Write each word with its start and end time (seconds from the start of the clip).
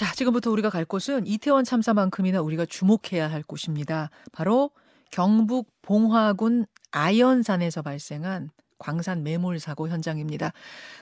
자, 0.00 0.14
지금부터 0.14 0.50
우리가 0.50 0.70
갈 0.70 0.86
곳은 0.86 1.26
이태원 1.26 1.62
참사만큼이나 1.62 2.40
우리가 2.40 2.64
주목해야 2.64 3.30
할 3.30 3.42
곳입니다. 3.42 4.08
바로 4.32 4.70
경북 5.10 5.68
봉화군 5.82 6.64
아연산에서 6.90 7.82
발생한 7.82 8.48
광산 8.78 9.22
매몰 9.22 9.60
사고 9.60 9.88
현장입니다. 9.88 10.54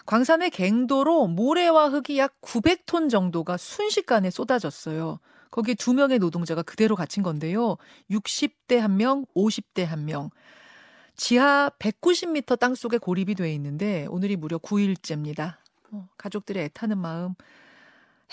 광산의 0.05 0.51
갱도로 0.51 1.29
모래와 1.29 1.91
흙이 1.91 2.19
약 2.19 2.41
900톤 2.41 3.09
정도가 3.09 3.57
순식간에 3.57 4.31
쏟아졌어요. 4.31 5.21
거기에 5.53 5.75
두 5.75 5.95
명의 5.95 6.19
노동자가 6.19 6.63
그대로 6.63 6.97
갇힌 6.97 7.23
건데요. 7.23 7.77
60대 8.11 8.79
한 8.79 8.97
명, 8.97 9.27
50대 9.37 9.85
한 9.85 10.07
명. 10.07 10.31
지하 11.15 11.71
190m 11.79 12.59
땅 12.59 12.75
속에 12.75 12.99
고립이 12.99 13.37
돼 13.37 13.55
있는데 13.55 14.07
오늘이 14.11 14.35
무려 14.35 14.59
9일째입니다. 14.59 15.59
어, 15.93 16.09
가족들의 16.17 16.65
애타는 16.65 16.99
마음 16.99 17.37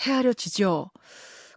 헤아려지죠. 0.00 0.90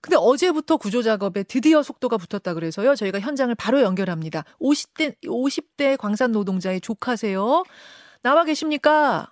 근데 0.02 0.16
어제부터 0.18 0.78
구조 0.78 1.02
작업에 1.02 1.44
드디어 1.44 1.84
속도가 1.84 2.18
붙었다 2.18 2.54
그래서요. 2.54 2.96
저희가 2.96 3.20
현장을 3.20 3.54
바로 3.56 3.82
연결합니다. 3.82 4.44
50대 4.62 5.16
50대 5.26 5.98
광산 5.98 6.32
노동자의 6.32 6.80
조카세요. 6.80 7.64
나와 8.22 8.46
계십니까? 8.46 9.32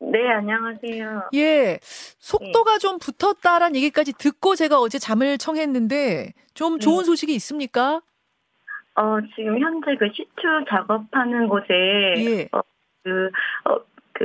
네, 0.00 0.26
안녕하세요. 0.30 1.28
예. 1.34 1.78
속도가 1.82 2.78
좀 2.78 2.98
붙었다란 2.98 3.76
얘기까지 3.76 4.14
듣고 4.14 4.54
제가 4.54 4.80
어제 4.80 4.98
잠을 4.98 5.36
청했는데 5.36 6.32
좀 6.54 6.78
좋은 6.78 6.98
네. 7.00 7.04
소식이 7.04 7.34
있습니까? 7.34 8.00
어, 8.94 9.18
지금 9.36 9.58
현재 9.60 9.96
그 9.98 10.08
시추 10.14 10.30
작업하는 10.68 11.48
곳에 11.48 11.66
예. 12.16 12.48
그, 13.02 13.30
어, 13.64 13.76
그, 14.14 14.24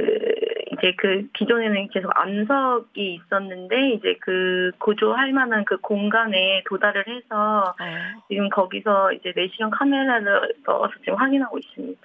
이제 0.85 0.94
그 0.98 1.27
기존에는 1.34 1.89
계속 1.89 2.12
암석이 2.16 3.16
있었는데 3.16 3.93
이제 3.93 4.16
그 4.21 4.71
고조할 4.77 5.31
만한 5.31 5.66
그 5.66 5.77
공간에 5.77 6.63
도달을 6.70 7.05
해서 7.07 7.73
어. 7.80 8.21
지금 8.30 8.49
거기서 8.49 9.13
이제 9.13 9.34
내시경 9.35 9.71
카메라를 9.71 10.54
넣어서 10.68 10.93
지금 10.99 11.15
확인하고 11.15 11.57
있습니다. 11.57 12.01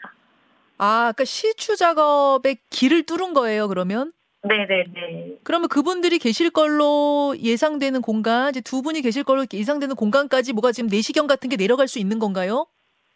아, 0.78 1.12
그러니까 1.12 1.24
시추 1.24 1.76
작업에 1.76 2.56
길을 2.70 3.02
뚫은 3.02 3.34
거예요, 3.34 3.68
그러면? 3.68 4.12
네네네. 4.44 5.40
그러면 5.44 5.68
그분들이 5.68 6.18
계실 6.18 6.48
걸로 6.48 7.34
예상되는 7.38 8.00
공간, 8.00 8.48
이제 8.48 8.62
두 8.62 8.80
분이 8.80 9.02
계실 9.02 9.24
걸로 9.24 9.44
예상되는 9.52 9.94
공간까지 9.94 10.54
뭐가 10.54 10.72
지금 10.72 10.88
내시경 10.88 11.26
같은 11.26 11.50
게 11.50 11.58
내려갈 11.58 11.86
수 11.86 11.98
있는 11.98 12.18
건가요? 12.18 12.66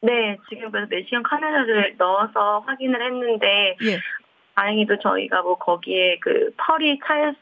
네, 0.03 0.37
지금 0.51 0.71
그래서 0.71 0.89
내시경 0.91 1.23
카메라를 1.23 1.95
넣어서 1.97 2.59
확인을 2.67 3.03
했는데 3.03 3.77
예. 3.83 3.99
다행히도 4.55 4.99
저희가 4.99 5.43
뭐 5.43 5.57
거기에 5.57 6.19
그 6.21 6.53
펄이 6.57 6.99
차였 7.07 7.35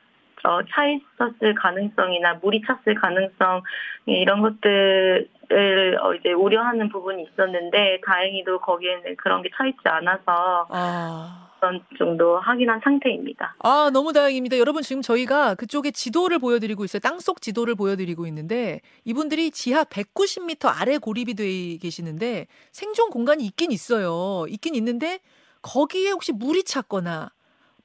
어, 0.44 0.58
차 0.74 0.84
있었을 0.86 1.54
가능성이나 1.54 2.40
물이 2.42 2.62
찼을 2.66 2.96
가능성 3.00 3.62
예, 4.08 4.12
이런 4.14 4.42
것들을 4.42 5.98
어, 6.00 6.14
이제 6.14 6.32
우려하는 6.32 6.88
부분이 6.88 7.22
있었는데 7.22 8.00
다행히도 8.04 8.58
거기에는 8.60 9.16
그런 9.16 9.42
게 9.42 9.50
차 9.56 9.66
있지 9.66 9.78
않아서 9.84 10.66
아. 10.70 11.48
그런 11.60 11.80
정도 11.96 12.40
확인한 12.40 12.80
상태입니다. 12.82 13.54
아, 13.60 13.88
너무 13.92 14.12
다행입니다. 14.12 14.58
여러분, 14.58 14.82
지금 14.82 15.00
저희가 15.00 15.54
그쪽에 15.54 15.92
지도를 15.92 16.40
보여드리고 16.40 16.84
있어요. 16.84 16.98
땅속 16.98 17.40
지도를 17.40 17.76
보여드리고 17.76 18.26
있는데, 18.26 18.80
이분들이 19.04 19.52
지하 19.52 19.84
190m 19.84 20.72
아래 20.74 20.98
고립이 20.98 21.34
돼 21.34 21.76
계시는데, 21.80 22.48
생존 22.72 23.10
공간이 23.10 23.44
있긴 23.44 23.70
있어요. 23.70 24.44
있긴 24.48 24.74
있는데, 24.74 25.20
거기에 25.62 26.10
혹시 26.10 26.32
물이 26.32 26.64
찼거나, 26.64 27.30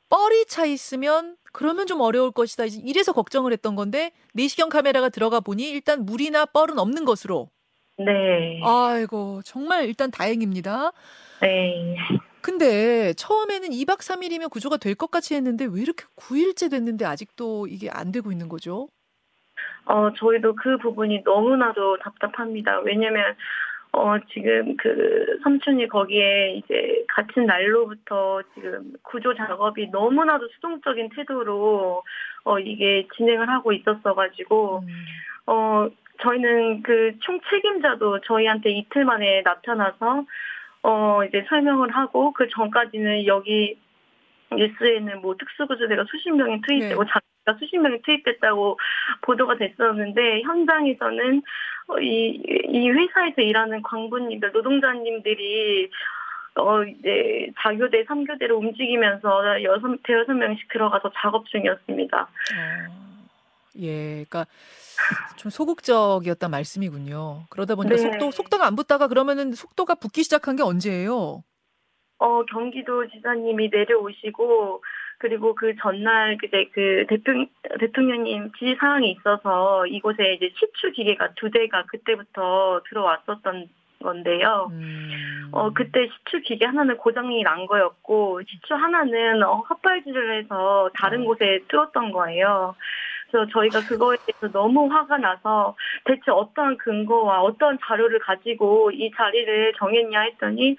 뻘이 0.09 0.45
차 0.47 0.65
있으면, 0.65 1.37
그러면 1.53 1.85
좀 1.87 2.01
어려울 2.01 2.31
것이다. 2.31 2.65
이래서 2.83 3.13
걱정을 3.13 3.51
했던 3.51 3.75
건데, 3.75 4.11
내시경 4.33 4.69
카메라가 4.69 5.09
들어가 5.09 5.39
보니, 5.39 5.69
일단 5.69 6.05
물이나 6.05 6.45
뻘은 6.45 6.79
없는 6.79 7.05
것으로. 7.05 7.49
네. 7.97 8.61
아이고, 8.63 9.41
정말 9.43 9.85
일단 9.85 10.11
다행입니다. 10.11 10.91
네. 11.41 11.95
근데 12.41 13.13
처음에는 13.13 13.69
2박 13.69 13.97
3일이면 13.99 14.49
구조가 14.49 14.77
될 14.77 14.95
것 14.95 15.11
같이 15.11 15.35
했는데 15.35 15.65
왜 15.65 15.81
이렇게 15.81 16.05
9일째 16.15 16.71
됐는데 16.71 17.03
아직도 17.05 17.67
이게 17.67 17.89
안 17.89 18.11
되고 18.11 18.31
있는 18.31 18.47
거죠? 18.47 18.87
어, 19.85 20.11
저희도 20.17 20.55
그 20.55 20.77
부분이 20.77 21.23
너무나도 21.25 21.97
답답합니다. 21.99 22.79
왜냐면, 22.85 23.35
어, 23.97 24.19
지금 24.31 24.77
그 24.77 25.39
삼촌이 25.43 25.87
거기에 25.87 26.53
이제 26.53 27.03
갇힌 27.07 27.45
날로부터 27.45 28.41
지금 28.53 28.93
구조 29.01 29.33
작업이 29.35 29.87
너무나도 29.87 30.47
수동적인 30.49 31.09
태도로, 31.15 32.03
어, 32.43 32.59
이게 32.59 33.07
진행을 33.15 33.49
하고 33.49 33.73
있었어가지고, 33.73 34.79
음. 34.79 35.05
어, 35.47 35.89
저희는 36.21 36.83
그 36.83 37.13
총 37.21 37.39
책임자도 37.49 38.21
저희한테 38.21 38.71
이틀 38.71 39.05
만에 39.05 39.41
나타나서, 39.43 40.25
어, 40.83 41.23
이제 41.27 41.45
설명을 41.49 41.89
하고, 41.91 42.33
그 42.33 42.47
전까지는 42.49 43.25
여기 43.25 43.77
뉴스에는 44.51 45.21
뭐 45.21 45.35
특수구조대가 45.37 46.05
수십 46.09 46.31
명이 46.31 46.61
투입되고 46.61 47.03
네. 47.03 47.09
장비가 47.47 47.57
수십 47.59 47.77
명이 47.77 48.01
투입됐다고 48.01 48.77
보도가 49.21 49.57
됐었는데, 49.57 50.41
현장에서는 50.41 51.41
어, 51.87 51.99
이, 51.99 52.41
이 52.69 52.89
회사에서 52.89 53.41
일하는 53.41 53.81
광부님들, 53.81 54.51
노동자님들이 54.51 55.89
어, 56.55 56.83
이제 56.83 57.49
4교대, 57.57 58.05
3교대로 58.05 58.57
움직이면서 58.57 59.63
여섯, 59.63 59.97
대여섯 60.03 60.35
명씩 60.35 60.67
들어가서 60.69 61.11
작업 61.15 61.45
중이었습니다. 61.47 62.21
어, 62.21 63.27
예, 63.79 64.25
그러니까 64.27 64.45
좀 65.37 65.49
소극적이었단 65.49 66.51
말씀이군요. 66.51 67.45
그러다 67.49 67.75
보니까 67.75 67.95
네. 67.95 68.01
속도 68.01 68.31
속도가 68.31 68.65
안 68.65 68.75
붙다가 68.75 69.07
그러면은 69.07 69.53
속도가 69.53 69.95
붙기 69.95 70.23
시작한 70.23 70.55
게 70.55 70.63
언제예요? 70.63 71.43
어, 72.19 72.43
경기도 72.45 73.07
지사님이 73.07 73.69
내려오시고, 73.71 74.81
그리고 75.19 75.55
그 75.55 75.75
전날 75.81 76.37
그제 76.37 76.69
그 76.73 77.05
대통령, 77.09 77.47
대통령님 77.79 78.51
지시 78.57 78.75
사항이 78.79 79.11
있어서 79.11 79.87
이곳에 79.87 80.33
이제 80.33 80.51
시추 80.55 80.91
기계가 80.91 81.29
두 81.35 81.49
대가 81.49 81.83
그때부터 81.87 82.81
들어왔었던 82.89 83.67
건데요. 84.03 84.69
음. 84.71 85.49
어, 85.51 85.71
그때 85.73 86.07
시추 86.07 86.41
기계 86.41 86.65
하나는 86.65 86.97
고장이 86.97 87.41
난 87.43 87.65
거였고, 87.65 88.41
시추 88.47 88.75
하나는 88.75 89.41
어, 89.43 89.61
헛발질을 89.61 90.37
해서 90.37 90.89
다른 90.93 91.21
어. 91.21 91.25
곳에 91.25 91.61
뚫었던 91.67 92.11
거예요. 92.11 92.75
그래서 93.29 93.49
저희가 93.51 93.81
그거에 93.87 94.17
대해서 94.25 94.51
너무 94.51 94.87
화가 94.87 95.17
나서 95.17 95.75
대체 96.05 96.31
어떠한 96.31 96.77
근거와 96.77 97.41
어떠한 97.41 97.79
자료를 97.85 98.19
가지고 98.19 98.91
이 98.91 99.11
자리를 99.15 99.73
정했냐 99.77 100.21
했더니 100.21 100.77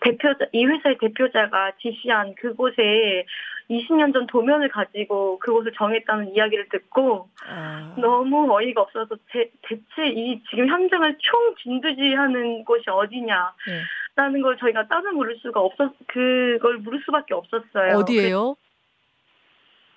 대표자, 0.00 0.46
이 0.52 0.64
회사의 0.64 0.96
대표자가 0.98 1.72
지시한 1.78 2.34
그곳에 2.36 3.26
20년 3.70 4.12
전 4.12 4.26
도면을 4.26 4.68
가지고 4.68 5.38
그곳을 5.38 5.72
정했다는 5.76 6.34
이야기를 6.34 6.68
듣고 6.70 7.28
아, 7.46 7.94
너무 7.96 8.52
어이가 8.52 8.82
없어서 8.82 9.16
대, 9.30 9.48
대체 9.62 10.08
이 10.08 10.42
지금 10.50 10.68
현장을 10.68 11.16
총 11.20 11.54
진두지하는 11.62 12.64
곳이 12.64 12.90
어디냐 12.90 13.52
예. 13.70 13.80
라는 14.16 14.42
걸 14.42 14.56
저희가 14.58 14.88
따로 14.88 15.12
물을 15.12 15.36
수가 15.40 15.60
없었 15.60 15.92
그걸 16.08 16.78
물을 16.78 17.00
수밖에 17.04 17.32
없었어요. 17.34 17.98
어디예요? 17.98 18.54
그- 18.54 18.70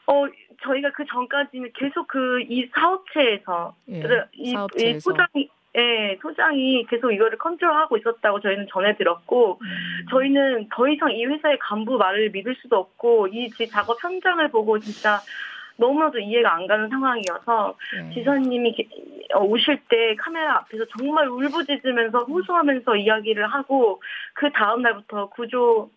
어 0.05 0.25
저희가 0.61 0.91
그 0.91 1.03
전까지는 1.05 1.72
계속 1.73 2.07
그 2.07 2.41
이 2.50 2.69
사업체에서 2.75 3.75
예, 3.88 4.01
그 4.01 4.23
이, 4.34 4.50
이 4.50 4.51
사업체에서. 4.51 5.00
소장이 5.00 5.50
예 5.75 6.17
소장이 6.22 6.85
계속 6.88 7.11
이거를 7.11 7.38
컨트롤하고 7.39 7.97
있었다고 7.97 8.41
저희는 8.41 8.67
전해 8.72 8.95
들었고 8.95 9.59
음. 9.59 10.06
저희는 10.11 10.69
더 10.72 10.88
이상 10.88 11.11
이 11.11 11.25
회사의 11.25 11.57
간부 11.59 11.97
말을 11.97 12.29
믿을 12.29 12.56
수도 12.61 12.78
없고 12.78 13.28
이 13.28 13.50
지- 13.50 13.67
작업 13.67 13.97
현장을 14.03 14.47
보고 14.51 14.78
진짜 14.79 15.19
너무나도 15.78 16.19
이해가 16.19 16.53
안 16.53 16.67
가는 16.67 16.88
상황이어서 16.89 17.75
예. 17.97 18.13
지사님이 18.13 18.73
게- 18.75 18.88
어, 19.34 19.40
오실 19.43 19.79
때 19.90 20.16
카메라 20.20 20.58
앞에서 20.58 20.85
정말 20.96 21.28
울부짖으면서 21.28 22.19
호소하면서 22.26 22.96
이야기를 22.96 23.47
하고 23.47 23.99
그 24.35 24.52
다음 24.52 24.84
날부터 24.84 25.29
구조 25.29 25.90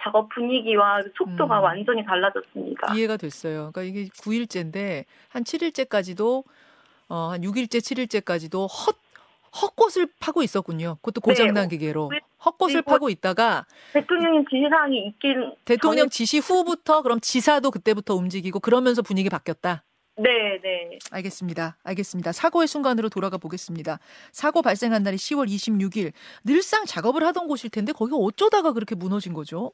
작업 0.00 0.28
분위기와 0.28 1.00
속도가 1.16 1.58
음. 1.60 1.64
완전히 1.64 2.04
달라졌습니다. 2.04 2.92
이해가 2.94 3.16
됐어요. 3.16 3.70
그러니까 3.72 3.82
이게 3.82 4.04
9일째인데 4.10 5.04
한 5.30 5.42
7일째까지도 5.44 6.44
어, 7.08 7.30
한 7.32 7.40
6일째, 7.42 7.78
7일째까지도 7.78 8.66
헛 8.68 8.96
헛것을 9.62 10.08
파고 10.20 10.42
있었군요. 10.42 10.96
그것도 10.96 11.22
고장난 11.22 11.68
기계로 11.68 12.10
네. 12.12 12.20
헛것을 12.44 12.82
그리고- 12.82 12.90
파고 12.90 13.08
있다가 13.08 13.66
대통령님 13.94 14.44
지시사항이 14.50 15.06
있긴 15.08 15.54
대통령 15.64 16.06
전에- 16.06 16.10
지시 16.12 16.38
후부터 16.38 17.00
그럼 17.02 17.18
지사도 17.20 17.70
그때부터 17.70 18.14
움직이고 18.14 18.60
그러면서 18.60 19.00
분위기 19.00 19.30
바뀌었다. 19.30 19.84
네, 20.16 20.60
네. 20.62 20.98
알겠습니다. 21.10 21.78
알겠습니다. 21.82 22.32
사고의 22.32 22.68
순간으로 22.68 23.08
돌아가 23.08 23.38
보겠습니다. 23.38 24.00
사고 24.32 24.60
발생한 24.62 25.02
날이 25.02 25.16
10월 25.16 25.48
26일. 25.48 26.12
늘상 26.44 26.84
작업을 26.84 27.22
하던 27.24 27.48
곳일 27.48 27.70
텐데 27.70 27.92
거기 27.92 28.12
어쩌다가 28.14 28.72
그렇게 28.72 28.94
무너진 28.94 29.32
거죠? 29.32 29.72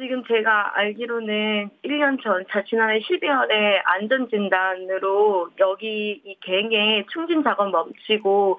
지금 0.00 0.24
제가 0.24 0.78
알기로는 0.78 1.70
1년 1.84 2.22
전, 2.22 2.44
자, 2.50 2.64
지난해 2.64 3.00
12월에 3.00 3.82
안전진단으로 3.84 5.50
여기 5.58 6.22
이 6.24 6.36
갱의 6.40 7.04
충진 7.12 7.42
작업 7.44 7.70
멈추고 7.70 8.58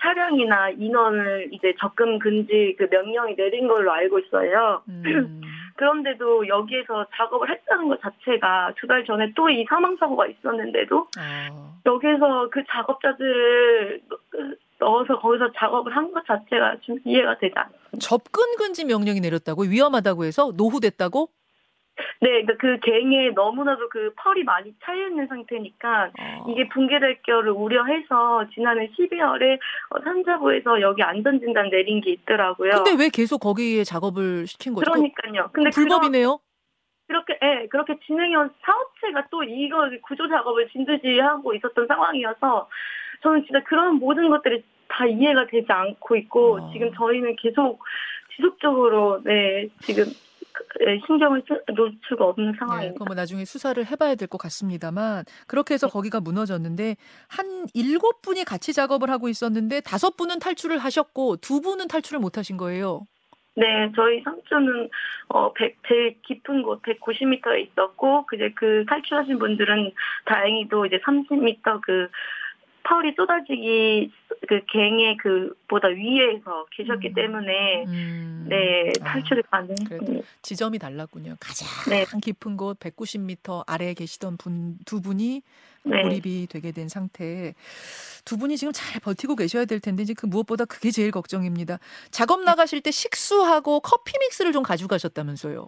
차량이나 0.00 0.70
인원을 0.70 1.48
이제 1.50 1.72
접근 1.80 2.18
금지 2.18 2.76
그 2.78 2.86
명령이 2.90 3.36
내린 3.36 3.68
걸로 3.68 3.90
알고 3.90 4.18
있어요. 4.18 4.82
음. 4.88 5.40
그런데도 5.76 6.46
여기에서 6.48 7.06
작업을 7.16 7.50
했다는 7.50 7.88
것 7.88 8.00
자체가 8.02 8.74
두 8.76 8.86
달 8.86 9.04
전에 9.06 9.32
또 9.34 9.48
이 9.48 9.64
사망사고가 9.68 10.26
있었는데도 10.26 11.08
아. 11.18 11.48
여기서 11.86 12.50
그 12.50 12.62
작업자들을 12.68 14.00
넣어서 14.82 15.18
거기서 15.18 15.52
작업을 15.56 15.94
한 15.96 16.12
것 16.12 16.26
자체가 16.26 16.76
좀 16.82 16.98
이해가 17.04 17.38
되지 17.38 17.54
않습니다. 17.56 17.98
접근 18.00 18.42
금지 18.58 18.84
명령이 18.84 19.20
내렸다고 19.20 19.62
위험하다고 19.62 20.24
해서 20.24 20.52
노후됐다고? 20.56 21.28
네, 22.20 22.28
그러니까 22.42 22.54
그 22.58 22.78
갱에 22.80 23.30
너무나도 23.34 23.88
그 23.90 24.12
펄이 24.16 24.44
많이 24.44 24.72
차여 24.82 25.08
있는 25.08 25.26
상태니까 25.26 26.10
아. 26.18 26.44
이게 26.48 26.66
붕괴될 26.68 27.20
거를 27.22 27.52
우려해서 27.52 28.46
지난해 28.54 28.90
12월에 28.98 29.58
산자부에서 30.02 30.80
여기 30.80 31.02
안전진단 31.02 31.68
내린 31.70 32.00
게 32.00 32.12
있더라고요. 32.12 32.70
근데 32.84 32.94
왜 33.04 33.08
계속 33.10 33.38
거기에 33.38 33.84
작업을 33.84 34.46
시킨 34.46 34.74
거죠? 34.74 34.90
그러니까요. 34.90 35.50
근데 35.52 35.70
그 35.70 35.80
불법이네요. 35.82 36.38
그런, 36.38 36.51
그렇게 37.06 37.38
예, 37.42 37.66
그렇게 37.68 37.98
진행해온 38.06 38.50
사업체가 38.62 39.26
또 39.30 39.42
이거 39.42 39.88
구조 40.06 40.28
작업을 40.28 40.68
진두지 40.70 41.18
하고 41.18 41.54
있었던 41.54 41.86
상황이어서 41.86 42.68
저는 43.22 43.44
진짜 43.44 43.62
그런 43.64 43.96
모든 43.96 44.30
것들이 44.30 44.64
다 44.88 45.06
이해가 45.06 45.46
되지 45.46 45.66
않고 45.70 46.16
있고 46.16 46.58
아. 46.60 46.70
지금 46.72 46.92
저희는 46.94 47.36
계속 47.36 47.80
지속적으로 48.36 49.22
네 49.24 49.68
지금 49.80 50.04
예, 50.86 50.98
신경을 51.06 51.42
쓰- 51.48 51.72
놓을 51.72 51.92
수가 52.08 52.26
없는 52.26 52.52
네, 52.52 52.58
상황입니다. 52.58 52.94
그럼 52.94 53.06
뭐 53.06 53.14
나중에 53.14 53.44
수사를 53.44 53.84
해봐야 53.84 54.14
될 54.14 54.28
것 54.28 54.38
같습니다만 54.38 55.24
그렇게 55.46 55.74
해서 55.74 55.88
거기가 55.88 56.20
무너졌는데 56.20 56.96
한 57.28 57.66
일곱 57.74 58.22
분이 58.22 58.44
같이 58.44 58.72
작업을 58.72 59.10
하고 59.10 59.28
있었는데 59.28 59.80
다섯 59.80 60.16
분은 60.16 60.38
탈출을 60.38 60.78
하셨고 60.78 61.36
두 61.38 61.60
분은 61.60 61.88
탈출을 61.88 62.20
못 62.20 62.38
하신 62.38 62.56
거예요. 62.56 63.02
네, 63.54 63.92
저희 63.94 64.22
삼촌은 64.22 64.88
어 65.28 65.52
100, 65.52 65.76
제일 65.86 66.16
깊은 66.22 66.62
곳 66.62 66.80
190m에 66.82 67.68
있었고 67.68 68.26
이제 68.34 68.50
그 68.54 68.84
탈출하신 68.88 69.38
분들은 69.38 69.92
다행히도 70.24 70.86
이제 70.86 70.98
30m 71.04 71.80
그 71.82 72.08
펄이 72.84 73.14
쏟아지기 73.16 74.10
그 74.48 74.60
갱의 74.72 75.16
그보다 75.18 75.88
위에서 75.88 76.66
계셨기 76.76 77.08
음. 77.08 77.14
때문에 77.14 77.84
음, 77.86 78.46
네 78.48 78.92
아, 79.00 79.04
탈출이 79.04 79.42
가능했습니다. 79.50 80.04
그래도 80.04 80.24
지점이 80.42 80.78
달랐군요. 80.78 81.36
가장 81.40 81.68
네. 81.90 82.04
깊은 82.22 82.56
곳 82.56 82.78
190m 82.80 83.64
아래에 83.66 83.94
계시던 83.94 84.36
분 84.36 84.72
두 84.84 85.00
분이 85.00 85.42
네. 85.84 86.02
고립이 86.02 86.46
되게 86.48 86.70
된 86.72 86.88
상태. 86.88 87.54
두 88.24 88.36
분이 88.36 88.56
지금 88.56 88.72
잘 88.72 89.00
버티고 89.00 89.36
계셔야 89.36 89.64
될 89.64 89.80
텐데 89.80 90.02
이제 90.02 90.14
그 90.14 90.26
무엇보다 90.26 90.64
그게 90.64 90.90
제일 90.90 91.10
걱정입니다. 91.10 91.78
작업 92.10 92.42
나가실 92.42 92.82
때 92.82 92.90
식수하고 92.90 93.80
커피 93.80 94.12
믹스를 94.20 94.52
좀 94.52 94.62
가져가셨다면서요. 94.62 95.66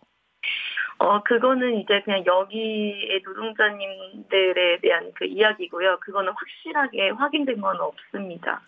어 0.98 1.22
그거는 1.22 1.78
이제 1.80 2.00
그냥 2.04 2.24
여기의 2.24 3.20
노동자님들에 3.24 4.80
대한 4.80 5.10
그 5.14 5.24
이야기고요. 5.24 5.98
그거는 6.00 6.32
확실하게 6.32 7.10
확인된 7.10 7.60
건 7.60 7.80
없습니다. 7.80 8.62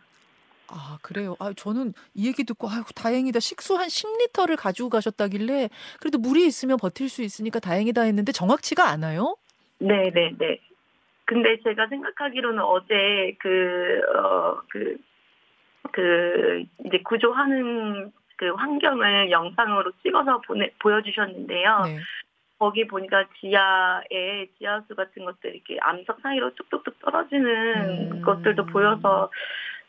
아, 0.69 0.99
그래요. 1.03 1.37
아, 1.39 1.53
저는 1.53 1.93
이 2.15 2.27
얘기 2.27 2.45
듣고 2.45 2.69
아이고 2.69 2.89
다행이다. 2.95 3.41
식수 3.41 3.77
한 3.77 3.87
10리터를 3.87 4.57
가지고 4.59 4.89
가셨다길래 4.89 5.69
그래도 6.01 6.19
물이 6.19 6.45
있으면 6.47 6.77
버틸 6.77 7.09
수 7.09 7.23
있으니까 7.23 7.61
다행이다 7.61 8.03
했는데 8.03 8.33
정확치가 8.33 8.89
않아요? 8.89 9.37
네, 9.79 10.11
네, 10.11 10.33
네. 10.39 10.59
근데 11.25 11.61
제가 11.63 11.89
생각하기로는 11.89 12.63
어제 12.63 13.37
그, 13.41 14.01
어, 14.17 14.61
그, 14.71 14.97
그, 15.93 16.65
이제 16.85 16.99
구조하는 17.05 18.13
그 18.37 18.53
환경을 18.53 19.31
영상으로 19.31 19.93
찍어서 20.03 20.41
보내, 20.47 20.71
보여주셨는데요. 20.79 21.83
네. 21.85 21.99
거기 22.59 22.87
보니까 22.87 23.25
지하에 23.39 24.47
지하수 24.59 24.95
같은 24.95 25.25
것들이 25.25 25.57
이렇게 25.57 25.79
암석 25.81 26.21
사이로 26.23 26.55
뚝뚝뚝 26.55 26.99
떨어지는 27.01 28.13
음. 28.13 28.23
것들도 28.23 28.67
보여서 28.67 29.31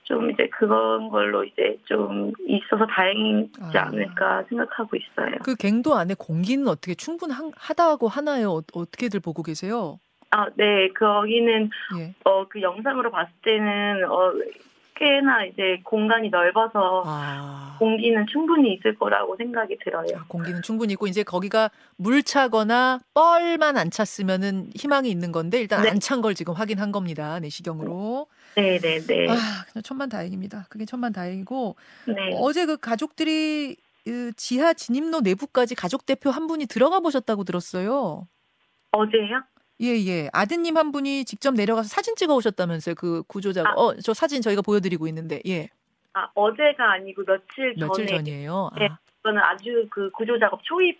좀 0.03 0.29
이제 0.31 0.47
그런 0.47 1.09
걸로 1.09 1.43
이제 1.43 1.77
좀 1.85 2.31
있어서 2.45 2.85
다행이지 2.87 3.77
아. 3.77 3.87
않을까 3.87 4.43
생각하고 4.49 4.95
있어요. 4.95 5.35
그 5.43 5.55
갱도 5.55 5.95
안에 5.95 6.13
공기는 6.17 6.67
어떻게 6.67 6.95
충분하다고 6.95 8.07
하나요? 8.07 8.51
어, 8.51 8.61
어떻게들 8.73 9.19
보고 9.19 9.43
계세요? 9.43 9.99
아, 10.31 10.47
네, 10.55 10.89
거기는 10.89 11.69
예. 11.99 12.13
어, 12.25 12.47
그 12.49 12.61
영상으로 12.61 13.11
봤을 13.11 13.31
때는, 13.43 14.03
어, 14.09 14.33
꽤나 14.97 15.45
이제 15.45 15.79
공간이 15.83 16.29
넓어서 16.29 17.03
아. 17.05 17.75
공기는 17.79 18.25
충분히 18.31 18.73
있을 18.73 18.95
거라고 18.97 19.35
생각이 19.37 19.77
들어요. 19.83 20.07
아, 20.15 20.25
공기는 20.27 20.61
충분히 20.61 20.93
있고 20.93 21.07
이제 21.07 21.23
거기가 21.23 21.69
물 21.95 22.23
차거나 22.23 22.99
뻘만 23.13 23.77
안 23.77 23.91
찼으면은 23.91 24.71
희망이 24.75 25.09
있는 25.09 25.31
건데 25.31 25.59
일단 25.61 25.83
네. 25.83 25.89
안찬 25.89 26.21
걸 26.21 26.33
지금 26.33 26.53
확인한 26.53 26.91
겁니다. 26.91 27.39
내시경으로. 27.39 28.27
네 28.55 28.79
네 28.79 28.99
네. 29.05 29.29
아, 29.29 29.35
그냥 29.71 29.83
천만 29.83 30.09
다행입니다. 30.09 30.65
그게 30.69 30.85
천만 30.85 31.13
다행이고 31.13 31.75
네. 32.07 32.15
어제 32.41 32.65
그 32.65 32.77
가족들이 32.77 33.77
그 34.03 34.31
지하 34.35 34.73
진입로 34.73 35.19
내부까지 35.19 35.75
가족 35.75 36.05
대표 36.05 36.31
한 36.31 36.47
분이 36.47 36.65
들어가 36.65 36.99
보셨다고 36.99 37.43
들었어요. 37.43 38.27
어제요? 38.91 39.43
예, 39.81 39.87
예. 40.07 40.29
아드님 40.33 40.75
한 40.77 40.91
분이 40.91 41.25
직접 41.25 41.53
내려가서 41.53 41.87
사진 41.87 42.15
찍어 42.15 42.35
오셨다면서요. 42.35 42.95
그 42.95 43.23
구조자가. 43.27 43.69
아. 43.69 43.73
어, 43.75 43.95
저 43.95 44.13
사진 44.13 44.41
저희가 44.41 44.61
보여드리고 44.61 45.07
있는데, 45.07 45.41
예. 45.45 45.69
아, 46.13 46.27
어제가 46.33 46.93
아니고 46.93 47.23
며칠 47.25 47.75
전에. 47.75 47.87
며칠 47.87 48.07
전이에요. 48.07 48.71
네. 48.79 48.87
아, 48.87 48.97
저는 49.23 49.41
아주 49.41 49.87
그 49.91 50.09
구조 50.11 50.39
작업 50.39 50.63
초입 50.63 50.97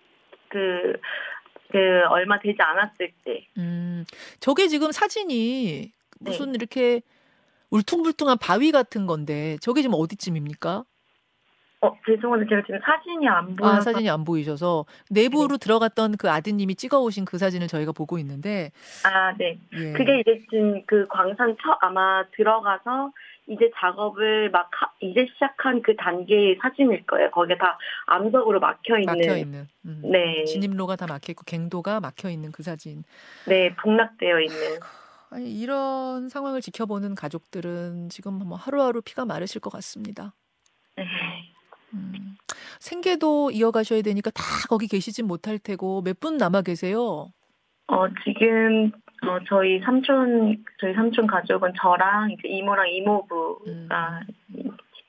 그, 0.50 0.94
그, 1.72 1.78
얼마 2.10 2.40
되지 2.40 2.58
않았을 2.60 3.12
때. 3.26 3.48
음, 3.58 4.06
저게 4.40 4.68
지금 4.68 4.92
사진이 4.92 5.92
네. 6.20 6.30
무슨 6.30 6.54
이렇게 6.54 7.02
울퉁불퉁한 7.72 8.38
바위 8.38 8.72
같은 8.72 9.08
건데, 9.08 9.58
저게 9.62 9.82
지금 9.82 9.96
어디쯤입니까? 10.00 10.86
어, 11.82 11.92
죄송한데 12.08 12.48
제가 12.50 12.62
지금 12.66 12.80
사진이 12.84 13.28
안 13.28 13.56
보여서. 13.56 13.76
아, 13.76 13.82
사진이 13.82 14.10
안 14.10 14.24
보이셔서 14.24 14.86
내부로 15.12 15.58
들어갔던 15.58 16.18
그 16.18 16.30
아드님이 16.30 16.74
찍어 16.76 17.00
오신 17.02 17.26
그 17.26 17.38
사진을 17.38 17.68
저희가 17.68 17.92
보고 17.92 18.18
있는데, 18.18 18.72
아, 19.06 19.34
네. 19.38 19.60
예. 19.74 19.94
그게 19.94 20.20
이제 20.22 20.42
지금 20.50 20.84
그 20.88 21.06
광산 21.08 21.56
처 21.62 21.78
아마 21.82 22.24
들어가서 22.36 23.12
이제 23.50 23.70
작업을 23.80 24.50
막 24.50 24.70
하- 24.74 24.92
이제 25.02 25.26
시작한 25.34 25.82
그 25.84 25.96
단계의 25.96 26.58
사진일 26.62 27.06
거예요. 27.06 27.30
거기에 27.32 27.58
다 27.58 27.78
암석으로 28.08 28.60
막혀 28.60 28.98
있는. 29.00 29.14
막혀 29.18 29.38
있는. 29.38 29.68
음. 29.86 30.02
네. 30.04 30.44
진입로가 30.46 30.96
다 30.96 31.06
막혀 31.08 31.32
있고 31.32 31.44
갱도가 31.46 32.00
막혀 32.00 32.30
있는 32.30 32.52
그 32.52 32.64
사진. 32.64 33.04
네, 33.46 33.74
복락되어 33.76 34.40
있는. 34.42 34.80
아니 35.30 35.52
이런 35.60 36.28
상황을 36.30 36.62
지켜보는 36.62 37.14
가족들은 37.16 38.10
지금 38.10 38.34
뭐 38.34 38.58
하루하루 38.58 39.02
피가 39.02 39.26
마르실 39.26 39.62
것 39.62 39.70
같습니다. 39.72 40.34
네. 42.14 42.20
음. 42.20 42.36
생계도 42.80 43.52
이어가셔야 43.52 44.02
되니까 44.02 44.30
다 44.32 44.44
거기 44.70 44.88
계시진 44.88 45.28
못할 45.28 45.58
테고 45.60 46.02
몇 46.04 46.20
분 46.20 46.38
남아 46.38 46.62
계세요? 46.62 47.28
어, 47.88 48.08
지금 48.24 48.92
어, 49.24 49.40
저희 49.48 49.80
삼촌 49.80 50.64
저희 50.80 50.94
삼촌 50.94 51.26
가족은 51.28 51.74
저랑 51.82 52.32
이제 52.32 52.48
이모랑 52.48 52.88
이모부가 52.90 54.22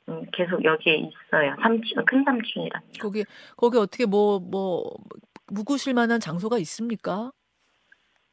지금 0.06 0.24
계속 0.32 0.64
여기에 0.64 0.94
있어요. 0.96 1.54
삼촌 1.62 2.04
큰 2.06 2.24
삼촌이랑. 2.24 2.82
거기 3.00 3.24
거기 3.56 3.78
어떻게 3.78 4.06
뭐뭐 4.06 4.84
묵으실 5.48 5.94
만한 5.94 6.20
장소가 6.20 6.58
있습니까? 6.58 7.30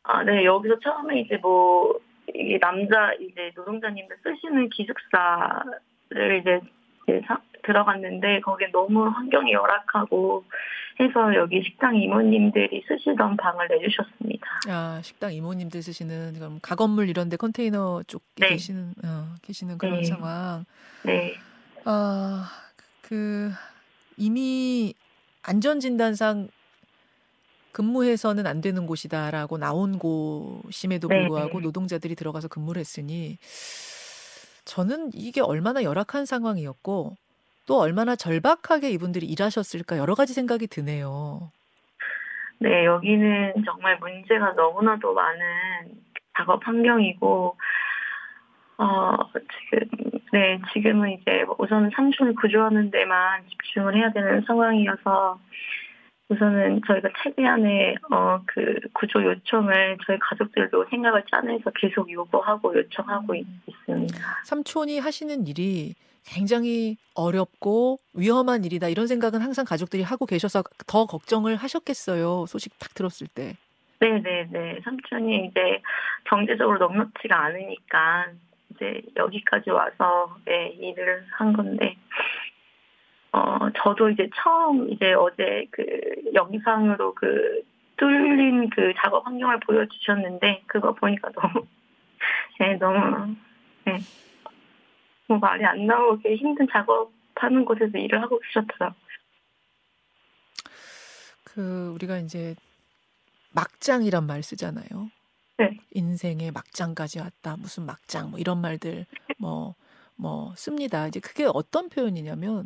아, 0.04 0.24
네, 0.24 0.46
여기서 0.46 0.78
처음에 0.80 1.22
이제 1.22 1.38
뭐, 1.38 1.98
이게 2.32 2.60
남자, 2.60 3.12
이제 3.20 3.52
노동자님들 3.56 4.16
쓰시는 4.24 4.70
기숙사를 4.70 6.40
이제, 6.42 6.60
이제 7.08 7.22
사- 7.26 7.42
들어갔는데, 7.66 8.42
거기 8.42 8.66
너무 8.72 9.08
환경이 9.08 9.52
열악하고 9.52 10.44
해서 11.00 11.36
여기 11.36 11.62
식당 11.64 11.96
이모님들이 11.96 12.84
쓰시던 12.88 13.36
방을 13.36 13.68
내주셨습니다. 13.68 14.48
아 14.70 15.02
식당 15.04 15.34
이모님들 15.34 15.82
쓰시는 15.82 16.36
그럼 16.36 16.60
가건물 16.62 17.10
이런데 17.10 17.36
컨테이너 17.36 18.02
쪽에 18.08 18.24
네. 18.38 18.48
계시는 18.50 18.94
어, 19.04 19.36
계시는 19.42 19.78
그런 19.78 19.98
네. 19.98 20.04
상황. 20.06 20.66
네, 21.04 21.34
아, 21.84 22.50
그 23.02 23.52
이미 24.18 24.94
안전진단상 25.44 26.48
근무해서는 27.72 28.48
안 28.48 28.62
되는 28.62 28.88
곳이다라고 28.88 29.58
나온 29.58 30.00
곳임에도 30.00 31.10
네. 31.10 31.20
불구하고 31.20 31.60
노동자들이 31.60 32.16
들어가서 32.16 32.48
근무를 32.48 32.80
했으니 32.80 33.38
저는 34.64 35.12
이게 35.14 35.42
얼마나 35.42 35.84
열악한 35.84 36.26
상황이었고 36.26 37.18
또 37.66 37.80
얼마나 37.80 38.16
절박하게 38.16 38.90
이분들이 38.92 39.26
일하셨을까 39.26 39.98
여러 39.98 40.16
가지 40.16 40.34
생각이 40.34 40.68
드네요. 40.68 41.52
네, 42.60 42.86
여기는 42.86 43.64
정말 43.66 43.98
문제가 44.00 44.54
너무나도 44.54 45.14
많은 45.14 45.40
작업 46.38 46.66
환경이고, 46.66 47.58
어, 48.78 49.18
지금, 49.34 50.20
네, 50.32 50.60
지금은 50.74 51.12
이제 51.12 51.46
우선 51.58 51.90
삼촌을 51.96 52.36
구조하는 52.36 52.92
데만 52.92 53.44
집중을 53.50 53.96
해야 53.96 54.12
되는 54.12 54.42
상황이어서, 54.46 55.40
우선은 56.30 56.82
저희가 56.88 57.10
최대한의, 57.22 57.98
어, 58.12 58.42
그 58.48 58.80
구조 58.94 59.24
요청을 59.24 59.98
저희 60.06 60.18
가족들도 60.20 60.86
생각을 60.90 61.24
짜내서 61.32 61.70
계속 61.76 62.12
요구하고 62.12 62.76
요청하고 62.76 63.36
있, 63.36 63.46
있습니다. 63.68 64.18
삼촌이 64.44 65.00
하시는 65.00 65.46
일이 65.46 65.94
굉장히 66.26 66.98
어렵고 67.14 68.00
위험한 68.16 68.66
일이다 68.66 68.90
이런 68.90 69.06
생각은 69.06 69.42
항상 69.42 69.64
가족들이 69.66 70.02
하고 70.02 70.26
계셔서 70.26 70.64
더 70.88 71.06
걱정을 71.06 71.56
하셨겠어요. 71.58 72.46
소식 72.48 72.78
딱 72.80 72.96
들었을 72.96 73.28
때. 73.28 73.54
네네네. 74.00 74.82
삼촌이 74.84 75.46
이제 75.46 75.82
경제적으로 76.26 76.80
넉넉지가 76.80 77.40
않으니까 77.40 78.26
이제 78.72 79.02
여기까지 79.16 79.70
와서 79.70 80.36
네, 80.46 80.70
일을 80.80 81.26
한 81.32 81.54
건데, 81.54 81.96
어, 83.36 83.70
저도 83.84 84.10
이제 84.12 84.30
처음 84.34 84.90
이제 84.90 85.12
어제 85.12 85.68
그 85.70 85.84
영상으로 86.34 87.14
그 87.16 87.64
뚫린 87.98 88.70
그 88.70 88.94
작업 88.98 89.26
환경을 89.26 89.60
보여주셨는데, 89.60 90.64
그거 90.68 90.94
보니까 90.94 91.30
너무, 91.34 91.66
네, 92.62 92.76
너무, 92.76 93.36
네. 93.84 93.98
뭐 95.28 95.38
말이 95.38 95.66
안 95.66 95.86
나오게 95.86 96.38
힘든 96.38 96.66
작업하는 96.72 97.66
곳에서 97.66 97.98
일을 97.98 98.22
하고 98.22 98.40
계셨더라고요. 98.40 99.06
그 101.44 101.92
우리가 101.94 102.20
이제 102.20 102.56
막장이란 103.54 104.28
말 104.28 104.44
쓰잖아요. 104.44 105.10
네. 105.58 105.78
인생의 105.92 106.52
막장까지 106.52 107.20
왔다. 107.20 107.58
무슨 107.58 107.86
막장 107.86 108.32
뭐 108.32 108.40
이런 108.40 108.62
말들 108.62 109.06
뭐뭐 109.40 109.76
뭐 110.16 110.54
씁니다. 110.56 111.08
이제 111.08 111.20
그게 111.20 111.46
어떤 111.46 111.90
표현이냐면 111.90 112.66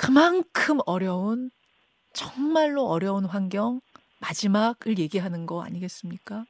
그만큼 0.00 0.78
어려운 0.86 1.50
정말로 2.12 2.86
어려운 2.86 3.24
환경 3.24 3.80
마지막을 4.20 4.96
얘기하는 4.96 5.44
거 5.44 5.62
아니겠습니까? 5.62 6.44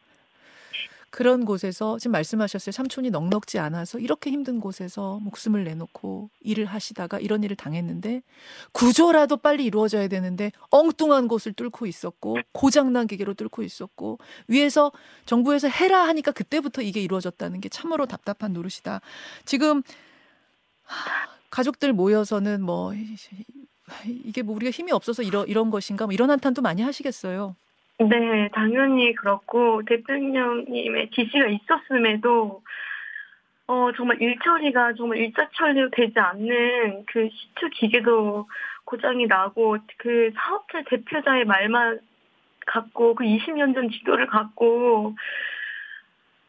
그런 1.09 1.47
곳에서 1.47 1.99
지금 1.99 2.13
말씀하셨어요. 2.13 2.71
삼촌이 2.71 3.09
넉넉지 3.09 3.59
않아서 3.59 3.99
이렇게 3.99 4.31
힘든 4.31 4.61
곳에서 4.61 5.19
목숨을 5.23 5.65
내놓고 5.65 6.29
일을 6.43 6.67
하시다가 6.67 7.19
이런 7.21 7.43
일을 7.43 7.57
당했는데 7.57 8.21
구조라도 8.73 9.39
빨리 9.39 9.65
이루어져야 9.65 10.09
되는데 10.09 10.53
엉뚱한 10.71 11.27
곳을 11.27 11.55
뚫고 11.55 11.87
있었고 11.87 12.37
고장난 12.53 13.07
기계로 13.07 13.33
뚫고 13.33 13.63
있었고 13.63 14.19
위에서 14.49 14.93
정부에서 15.25 15.69
해라 15.69 16.07
하니까 16.07 16.33
그때부터 16.33 16.83
이게 16.83 17.01
이루어졌다는 17.01 17.63
게 17.63 17.71
참으로 17.71 18.05
답답한 18.05 18.53
노릇이다. 18.53 19.01
지금 19.47 19.83
가족들 21.51 21.93
모여서는 21.93 22.63
뭐 22.63 22.93
이게 24.07 24.43
뭐 24.43 24.55
우리가 24.57 24.71
힘이 24.71 24.93
없어서 24.93 25.23
이런 25.23 25.47
이런 25.49 25.71
것인가 25.71 26.07
뭐 26.07 26.13
이런 26.13 26.31
한탄도 26.31 26.63
많이 26.63 26.83
하시겠어요. 26.83 27.57
네, 28.01 28.49
당연히 28.53 29.15
그렇고 29.15 29.83
대통령님의 29.85 31.11
지시가 31.11 31.47
있었음에도 31.49 32.63
어 33.67 33.91
정말 33.97 34.23
일처리가 34.23 34.95
정말 34.95 35.19
일자처리로 35.19 35.91
되지 35.91 36.19
않는 36.19 37.05
그 37.07 37.29
시추 37.31 37.69
기계도 37.75 38.47
고장이 38.85 39.27
나고 39.27 39.77
그 39.99 40.31
사업체 40.35 40.85
대표자의 40.89 41.45
말만 41.45 42.01
갖고 42.67 43.15
그 43.15 43.25
20년 43.25 43.75
전 43.75 43.91
지도를 43.91 44.27
갖고 44.27 45.15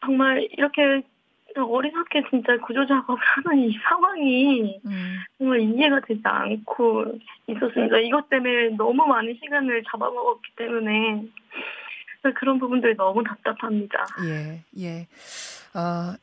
정말 0.04 0.46
이렇게 0.52 1.02
어린학교 1.56 2.30
진짜 2.30 2.56
구조 2.58 2.86
작업을 2.86 3.20
하는 3.20 3.68
이 3.68 3.76
상황이 3.88 4.80
음. 4.86 5.16
정말 5.38 5.60
이해가 5.60 6.00
되지 6.06 6.20
않고 6.24 7.06
있었습니다. 7.48 7.98
이것 7.98 8.28
때문에 8.28 8.70
너무 8.76 9.06
많은 9.06 9.36
시간을 9.42 9.82
잡아먹었기 9.90 10.50
때문에 10.56 11.24
그런 12.36 12.58
부분들이 12.58 12.94
너무 12.96 13.24
답답합니다. 13.24 14.04
예, 14.26 14.62
예. 14.78 15.06
아, 15.72 16.16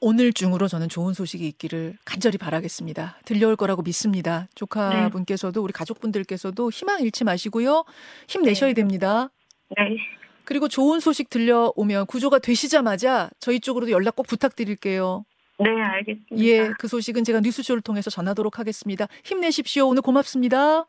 오늘 0.00 0.32
중으로 0.32 0.68
저는 0.68 0.88
좋은 0.88 1.14
소식이 1.14 1.46
있기를 1.48 1.94
간절히 2.04 2.36
바라겠습니다. 2.38 3.18
들려올 3.24 3.56
거라고 3.56 3.82
믿습니다. 3.82 4.48
조카분께서도 4.54 5.62
우리 5.62 5.72
가족분들께서도 5.72 6.70
희망 6.70 7.00
잃지 7.00 7.24
마시고요. 7.24 7.84
힘내셔야 8.28 8.70
네. 8.70 8.74
됩니다. 8.74 9.30
네. 9.76 9.96
그리고 10.44 10.68
좋은 10.68 11.00
소식 11.00 11.30
들려오면 11.30 12.06
구조가 12.06 12.38
되시자마자 12.40 13.30
저희 13.40 13.60
쪽으로도 13.60 13.90
연락 13.92 14.16
꼭 14.16 14.26
부탁드릴게요. 14.26 15.24
네, 15.58 15.70
알겠습니다. 15.70 16.36
예, 16.38 16.72
그 16.78 16.88
소식은 16.88 17.24
제가 17.24 17.40
뉴스쇼를 17.40 17.80
통해서 17.82 18.10
전하도록 18.10 18.58
하겠습니다. 18.58 19.06
힘내십시오. 19.24 19.86
오늘 19.86 20.02
고맙습니다. 20.02 20.86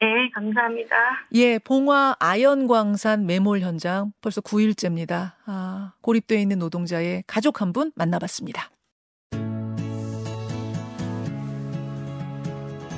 네, 0.00 0.06
감사합니다. 0.34 0.96
예, 1.34 1.58
봉화 1.58 2.16
아연광산 2.18 3.26
매몰 3.26 3.60
현장 3.60 4.12
벌써 4.20 4.40
9일째입니다. 4.40 5.32
아, 5.46 5.92
고립되어 6.02 6.38
있는 6.38 6.58
노동자의 6.58 7.24
가족 7.26 7.60
한 7.60 7.72
분 7.72 7.92
만나봤습니다. 7.94 8.70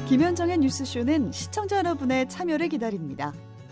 김현정의 0.09 0.59
뉴스쇼는 0.59 1.33
시청자 1.33 1.79
여러분의 1.79 2.29
참여를 2.29 2.69
기다립니다. 2.69 3.33